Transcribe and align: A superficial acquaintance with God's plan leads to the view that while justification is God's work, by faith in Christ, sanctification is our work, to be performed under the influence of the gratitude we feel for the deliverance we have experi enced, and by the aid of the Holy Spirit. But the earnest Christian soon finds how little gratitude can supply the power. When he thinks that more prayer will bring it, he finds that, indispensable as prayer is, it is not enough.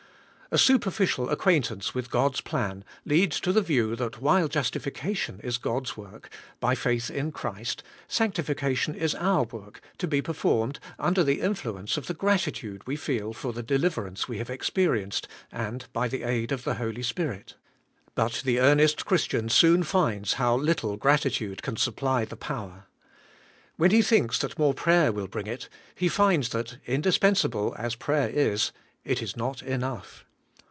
A 0.53 0.57
superficial 0.57 1.29
acquaintance 1.29 1.95
with 1.95 2.09
God's 2.11 2.41
plan 2.41 2.83
leads 3.05 3.39
to 3.39 3.53
the 3.53 3.61
view 3.61 3.95
that 3.95 4.19
while 4.19 4.49
justification 4.49 5.39
is 5.45 5.57
God's 5.57 5.95
work, 5.95 6.29
by 6.59 6.75
faith 6.75 7.09
in 7.09 7.31
Christ, 7.31 7.83
sanctification 8.09 8.93
is 8.93 9.15
our 9.15 9.43
work, 9.43 9.79
to 9.97 10.07
be 10.07 10.21
performed 10.21 10.77
under 10.99 11.23
the 11.23 11.39
influence 11.39 11.95
of 11.95 12.07
the 12.07 12.13
gratitude 12.13 12.85
we 12.85 12.97
feel 12.97 13.31
for 13.31 13.53
the 13.53 13.63
deliverance 13.63 14.27
we 14.27 14.39
have 14.39 14.49
experi 14.49 15.05
enced, 15.05 15.25
and 15.53 15.85
by 15.93 16.09
the 16.09 16.23
aid 16.23 16.51
of 16.51 16.65
the 16.65 16.73
Holy 16.73 17.01
Spirit. 17.01 17.55
But 18.13 18.41
the 18.43 18.59
earnest 18.59 19.05
Christian 19.05 19.47
soon 19.47 19.83
finds 19.83 20.33
how 20.33 20.57
little 20.57 20.97
gratitude 20.97 21.61
can 21.63 21.77
supply 21.77 22.25
the 22.25 22.35
power. 22.35 22.87
When 23.77 23.91
he 23.91 24.01
thinks 24.01 24.37
that 24.39 24.59
more 24.59 24.73
prayer 24.73 25.13
will 25.13 25.27
bring 25.27 25.47
it, 25.47 25.69
he 25.95 26.09
finds 26.09 26.49
that, 26.49 26.75
indispensable 26.85 27.73
as 27.79 27.95
prayer 27.95 28.27
is, 28.27 28.73
it 29.05 29.21
is 29.21 29.37
not 29.37 29.61
enough. 29.63 30.25